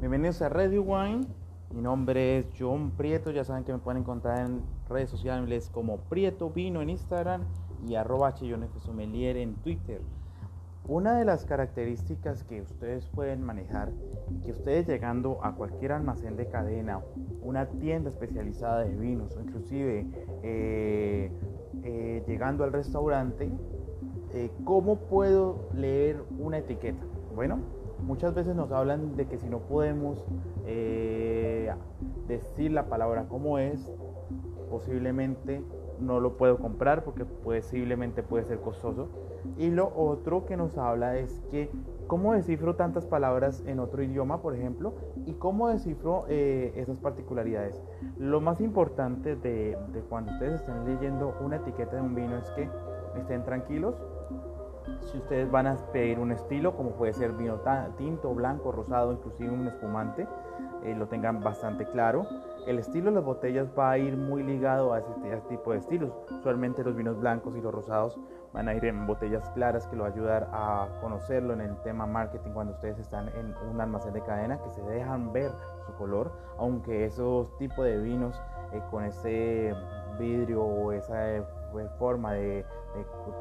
[0.00, 1.26] Bienvenidos a Radio Wine.
[1.74, 3.32] Mi nombre es John Prieto.
[3.32, 7.42] Ya saben que me pueden encontrar en redes sociales como Prieto Vino en Instagram
[7.84, 10.00] y arroba Sommelier en Twitter.
[10.86, 13.90] Una de las características que ustedes pueden manejar,
[14.44, 17.00] que ustedes llegando a cualquier almacén de cadena,
[17.42, 20.06] una tienda especializada de vinos o inclusive
[20.44, 21.32] eh,
[21.82, 23.50] eh, llegando al restaurante,
[24.32, 27.04] eh, ¿cómo puedo leer una etiqueta?
[27.34, 30.24] Bueno, muchas veces nos hablan de que si no podemos
[32.26, 33.90] decir la palabra como es,
[34.70, 35.62] posiblemente
[36.00, 39.08] no lo puedo comprar porque posiblemente puede ser costoso.
[39.56, 41.70] Y lo otro que nos habla es que
[42.06, 44.94] cómo descifro tantas palabras en otro idioma, por ejemplo,
[45.26, 47.80] y cómo descifro eh, esas particularidades.
[48.18, 52.50] Lo más importante de, de cuando ustedes estén leyendo una etiqueta de un vino es
[52.50, 52.68] que
[53.16, 53.94] estén tranquilos.
[55.02, 57.60] Si ustedes van a pedir un estilo, como puede ser vino
[57.96, 60.26] tinto, blanco, rosado, inclusive un espumante,
[60.84, 62.26] eh, lo tengan bastante claro.
[62.66, 66.12] El estilo de las botellas va a ir muy ligado a ese, tipo de estilos.
[66.30, 68.18] Usualmente los vinos blancos y los rosados
[68.52, 71.76] van a ir en botellas claras que lo va a ayudar a conocerlo en el
[71.82, 75.50] tema marketing cuando ustedes están en un almacén de cadena que se dejan ver
[75.86, 78.40] su color, aunque esos tipos de vinos
[78.72, 79.74] eh, con ese
[80.18, 81.44] vidrio o esa eh,
[81.98, 82.64] forma de,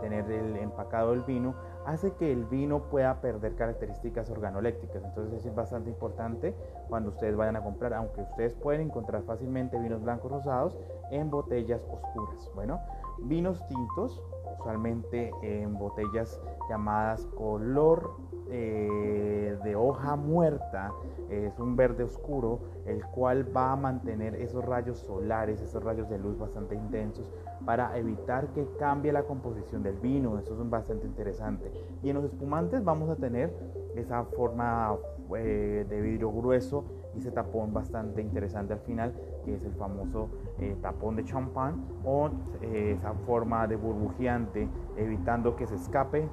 [0.01, 5.03] tener el empacado del vino hace que el vino pueda perder características organolépticas.
[5.03, 6.53] Entonces es bastante importante
[6.89, 10.77] cuando ustedes vayan a comprar, aunque ustedes pueden encontrar fácilmente vinos blancos rosados
[11.11, 12.51] en botellas oscuras.
[12.53, 12.79] Bueno,
[13.19, 14.21] vinos tintos,
[14.59, 18.11] usualmente en botellas llamadas color
[18.49, 20.93] eh, de hoja muerta,
[21.29, 26.17] es un verde oscuro, el cual va a mantener esos rayos solares, esos rayos de
[26.17, 27.29] luz bastante intensos
[27.65, 31.69] para evitar que cambie la composición del vino, eso es bastante interesante.
[32.01, 33.53] Y en los espumantes vamos a tener
[33.99, 34.95] esa forma
[35.35, 40.29] eh, de vidrio grueso y ese tapón bastante interesante al final, que es el famoso
[40.59, 42.29] eh, tapón de champán o
[42.61, 46.29] esa forma de burbujeante, evitando que se escape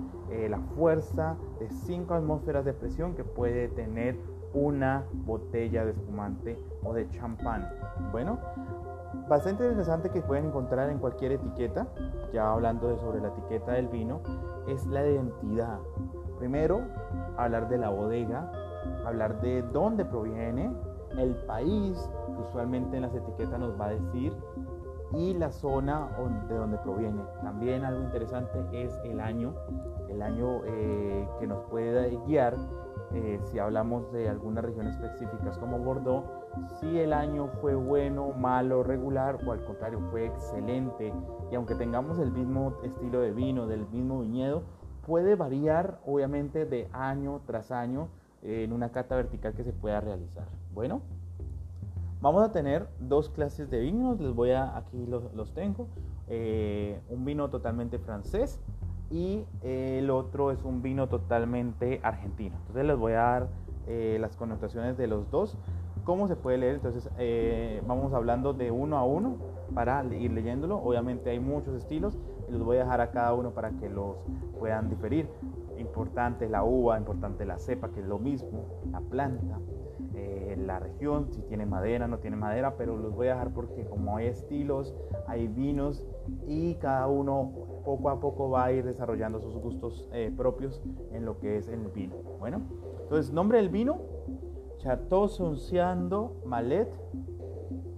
[0.49, 4.17] la fuerza de 5 atmósferas de presión que puede tener
[4.55, 7.69] una botella de espumante o de champán.
[8.13, 8.39] Bueno,
[9.29, 11.87] bastante interesante que pueden encontrar en cualquier etiqueta,
[12.33, 14.21] ya hablando de sobre la etiqueta del vino,
[14.69, 15.79] es la identidad.
[16.45, 16.83] Primero,
[17.39, 18.53] hablar de la bodega,
[19.07, 20.71] hablar de dónde proviene,
[21.17, 21.97] el país,
[22.39, 24.31] usualmente en las etiquetas nos va a decir,
[25.15, 26.11] y la zona
[26.47, 27.23] de donde proviene.
[27.43, 29.55] También algo interesante es el año,
[30.11, 32.55] el año eh, que nos puede guiar
[33.15, 36.27] eh, si hablamos de algunas regiones específicas como Bordeaux,
[36.79, 41.11] si el año fue bueno, malo, regular o al contrario fue excelente
[41.51, 44.63] y aunque tengamos el mismo estilo de vino, del mismo viñedo,
[45.07, 48.09] puede variar obviamente de año tras año
[48.43, 50.45] en una cata vertical que se pueda realizar.
[50.75, 51.01] Bueno,
[52.21, 55.89] vamos a tener dos clases de vinos, les voy a, aquí los, tengo,
[56.29, 58.61] eh, un vino totalmente francés
[59.11, 62.57] y el otro es un vino totalmente argentino.
[62.61, 63.49] Entonces les voy a dar
[63.87, 65.57] eh, las connotaciones de los dos,
[66.05, 66.77] cómo se puede leer.
[66.77, 69.37] Entonces eh, vamos hablando de uno a uno
[69.75, 70.79] para ir leyéndolo.
[70.79, 72.19] Obviamente hay muchos estilos
[72.49, 74.17] los voy a dejar a cada uno para que los
[74.59, 75.29] puedan diferir.
[75.79, 79.59] Importante la uva, importante la cepa, que es lo mismo, la planta,
[80.15, 83.85] eh, la región, si tiene madera, no tiene madera, pero los voy a dejar porque
[83.85, 84.95] como hay estilos,
[85.27, 86.07] hay vinos
[86.47, 87.51] y cada uno
[87.85, 90.81] poco a poco va a ir desarrollando sus gustos eh, propios
[91.13, 92.15] en lo que es el vino.
[92.39, 92.63] Bueno,
[93.03, 93.99] entonces nombre del vino,
[94.79, 96.89] Chateau Sonciando Malet,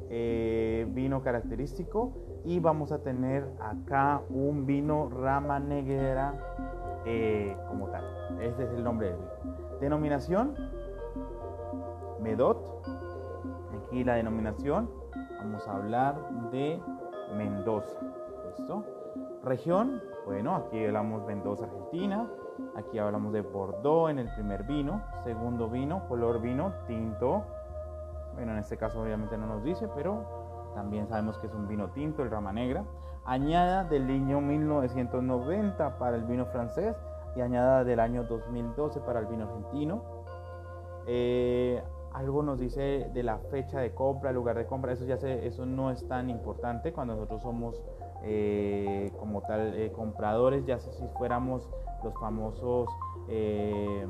[0.09, 2.13] eh, vino característico
[2.47, 6.33] y vamos a tener acá un vino rama negra
[7.69, 8.05] como tal.
[8.41, 9.57] Este es el nombre del vino.
[9.81, 10.55] Denominación
[12.23, 12.65] Medot.
[13.77, 14.89] Aquí la denominación,
[15.39, 16.17] vamos a hablar
[16.53, 16.81] de
[17.37, 17.99] Mendoza.
[18.57, 18.85] ¿Listo?
[19.43, 22.31] Región, bueno, aquí hablamos Mendoza, Argentina.
[22.77, 25.03] Aquí hablamos de Bordeaux en el primer vino.
[25.25, 27.43] Segundo vino, color vino, tinto.
[28.35, 30.46] Bueno, en este caso obviamente no nos dice, pero
[30.77, 32.85] también sabemos que es un vino tinto, el rama negra.
[33.25, 36.95] Añada del año 1990 para el vino francés
[37.35, 40.03] y añada del año 2012 para el vino argentino.
[41.07, 41.83] Eh,
[42.13, 45.47] algo nos dice de la fecha de compra, el lugar de compra, eso ya se,
[45.47, 47.83] eso no es tan importante cuando nosotros somos
[48.23, 51.69] eh, como tal eh, compradores, ya si fuéramos
[52.07, 52.89] los famosos
[53.29, 54.07] eh,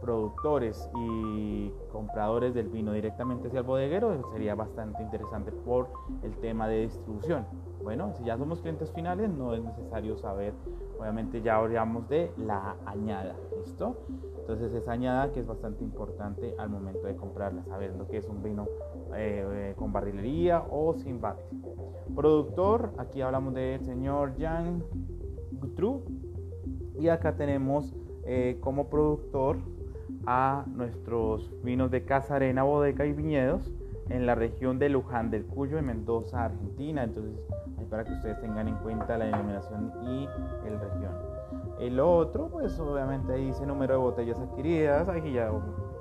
[0.00, 5.88] productores y compradores del vino directamente hacia el bodeguero sería bastante interesante por
[6.22, 7.46] el tema de distribución.
[7.82, 10.54] Bueno, si ya somos clientes finales, no es necesario saber,
[10.98, 13.96] obviamente ya hablamos de la añada, ¿listo?
[14.40, 18.28] Entonces esa añada que es bastante importante al momento de comprarla, saber lo que es
[18.28, 18.66] un vino
[19.14, 21.44] eh, eh, con barrilería o sin barril.
[22.16, 24.82] Productor, aquí hablamos del señor Jan
[25.52, 26.04] Gutru
[26.98, 29.58] y acá tenemos eh, como productor
[30.26, 33.72] a nuestros vinos de Casa Arena, Bodega y Viñedos
[34.10, 37.04] en la región de Luján del Cuyo, en Mendoza, Argentina.
[37.04, 37.46] Entonces,
[37.90, 40.28] para que ustedes tengan en cuenta la denominación y
[40.66, 41.12] el región.
[41.80, 45.08] El otro, pues obviamente ahí dice número de botellas adquiridas.
[45.08, 45.50] Aquí ya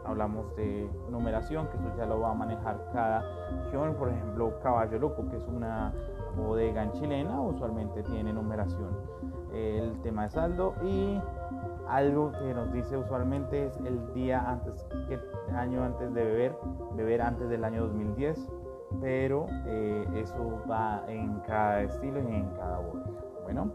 [0.08, 3.24] hablamos de numeración, que eso ya lo va a manejar cada
[3.64, 3.96] región.
[3.96, 5.94] Por ejemplo, Caballo Loco, que es una
[6.36, 8.90] bodega en chilena, usualmente tiene numeración.
[9.54, 11.20] El tema de saldo y
[11.88, 15.20] algo que nos dice usualmente es el día antes, que
[15.56, 16.58] año antes de beber,
[16.96, 18.50] beber antes del año 2010,
[19.02, 23.10] pero eh, eso va en cada estilo y en cada bodega.
[23.44, 23.72] Bueno,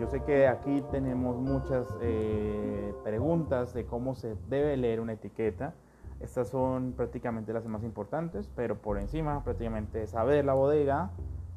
[0.00, 5.74] yo sé que aquí tenemos muchas eh, preguntas de cómo se debe leer una etiqueta.
[6.20, 11.10] Estas son prácticamente las más importantes, pero por encima prácticamente saber la bodega,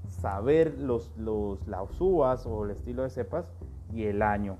[0.09, 3.45] saber los, los, las uvas o el estilo de cepas
[3.93, 4.57] y el año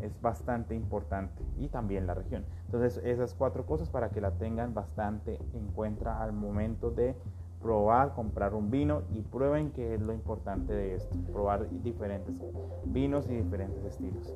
[0.00, 2.46] es bastante importante y también la región.
[2.64, 7.14] Entonces esas cuatro cosas para que la tengan bastante en cuenta al momento de
[7.60, 12.42] probar, comprar un vino y prueben que es lo importante de esto, probar diferentes
[12.84, 14.34] vinos y diferentes estilos.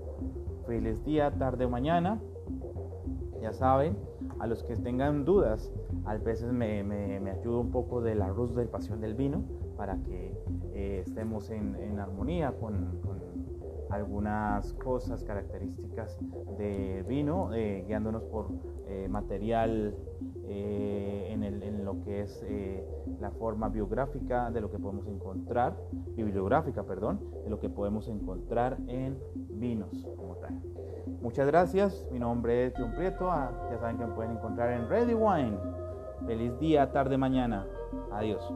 [0.66, 2.20] Feliz día, tarde o mañana.
[3.40, 3.96] Ya saben,
[4.38, 5.72] a los que tengan dudas,
[6.04, 9.42] a veces me, me, ayuda un poco de la luz de pasión del vino
[9.76, 10.34] para que
[10.74, 13.29] eh, estemos en, en armonía con, con
[13.90, 16.18] algunas cosas, características
[16.58, 18.48] de vino, eh, guiándonos por
[18.86, 19.94] eh, material
[20.44, 22.44] eh, en, el, en, lo que es
[23.20, 25.76] la forma biográfica de lo que podemos encontrar,
[26.16, 29.18] bibliográfica, perdón, de lo que podemos encontrar en
[29.50, 30.60] vinos como tal.
[31.20, 34.88] Muchas gracias, mi nombre es John Prieto, ah, ya saben que me pueden encontrar en
[34.88, 35.58] Ready Wine.
[36.26, 37.66] Feliz día, tarde, mañana.
[38.12, 38.52] Adiós.